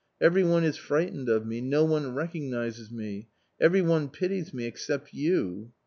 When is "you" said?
5.13-5.71